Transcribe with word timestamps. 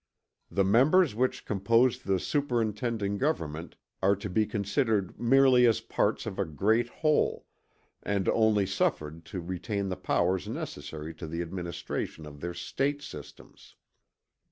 The 0.49 0.63
members 0.63 1.13
which 1.13 1.45
compose 1.45 1.99
the 2.01 2.19
superintending 2.19 3.19
government 3.19 3.75
are 4.01 4.15
to 4.15 4.31
be 4.31 4.47
considered 4.47 5.19
merely 5.19 5.67
as 5.67 5.79
parts 5.79 6.25
of 6.25 6.39
a 6.39 6.45
great 6.45 6.89
whole, 6.89 7.45
and 8.01 8.27
only 8.27 8.65
suffered 8.65 9.25
to 9.25 9.39
retain 9.39 9.89
the 9.89 9.95
powers 9.95 10.47
necessary 10.47 11.13
to 11.13 11.27
the 11.27 11.43
administration 11.43 12.25
of 12.25 12.41
their 12.41 12.55
State 12.55 13.03
systems. 13.03 13.75